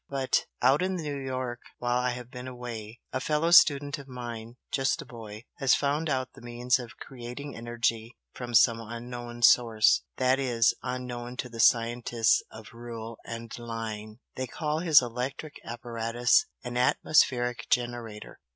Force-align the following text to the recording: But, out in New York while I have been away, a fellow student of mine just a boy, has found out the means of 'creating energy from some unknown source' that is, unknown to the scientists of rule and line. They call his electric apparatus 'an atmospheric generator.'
But, 0.09 0.47
out 0.63 0.81
in 0.81 0.95
New 0.95 1.19
York 1.19 1.59
while 1.77 1.99
I 1.99 2.09
have 2.13 2.31
been 2.31 2.47
away, 2.47 3.01
a 3.13 3.19
fellow 3.19 3.51
student 3.51 3.99
of 3.99 4.07
mine 4.07 4.55
just 4.71 4.99
a 4.99 5.05
boy, 5.05 5.45
has 5.57 5.75
found 5.75 6.09
out 6.09 6.33
the 6.33 6.41
means 6.41 6.79
of 6.79 6.97
'creating 6.99 7.55
energy 7.55 8.17
from 8.33 8.55
some 8.55 8.79
unknown 8.81 9.43
source' 9.43 10.01
that 10.17 10.39
is, 10.39 10.73
unknown 10.81 11.37
to 11.37 11.49
the 11.49 11.59
scientists 11.59 12.41
of 12.49 12.73
rule 12.73 13.19
and 13.25 13.55
line. 13.59 14.17
They 14.35 14.47
call 14.47 14.79
his 14.79 15.03
electric 15.03 15.57
apparatus 15.63 16.47
'an 16.63 16.77
atmospheric 16.77 17.67
generator.' 17.69 18.39